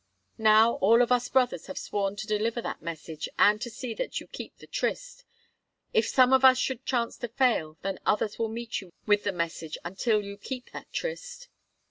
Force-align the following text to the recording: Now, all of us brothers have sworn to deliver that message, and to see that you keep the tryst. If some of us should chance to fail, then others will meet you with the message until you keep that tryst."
Now, 0.39 0.77
all 0.77 1.03
of 1.03 1.11
us 1.11 1.29
brothers 1.29 1.67
have 1.67 1.77
sworn 1.77 2.15
to 2.15 2.25
deliver 2.25 2.59
that 2.59 2.81
message, 2.81 3.29
and 3.37 3.61
to 3.61 3.69
see 3.69 3.93
that 3.93 4.19
you 4.19 4.25
keep 4.25 4.57
the 4.57 4.65
tryst. 4.65 5.25
If 5.93 6.07
some 6.07 6.33
of 6.33 6.43
us 6.43 6.57
should 6.57 6.87
chance 6.87 7.17
to 7.17 7.27
fail, 7.27 7.77
then 7.83 7.99
others 8.03 8.39
will 8.39 8.49
meet 8.49 8.81
you 8.81 8.91
with 9.05 9.25
the 9.25 9.31
message 9.31 9.77
until 9.85 10.23
you 10.23 10.37
keep 10.37 10.71
that 10.71 10.91
tryst." 10.91 11.49